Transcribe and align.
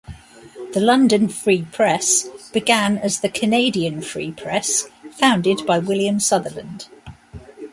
"The 0.73 0.79
London 0.79 1.29
Free 1.29 1.61
Press" 1.61 2.27
began 2.51 2.97
as 2.97 3.19
the 3.19 3.29
"Canadian 3.29 4.01
Free 4.01 4.31
Press", 4.31 4.87
founded 5.11 5.63
by 5.67 5.77
William 5.77 6.19
Sutherland. 6.19 6.87